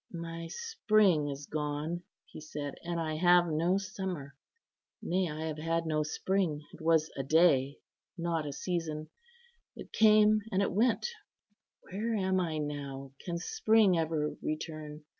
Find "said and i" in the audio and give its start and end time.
2.41-3.17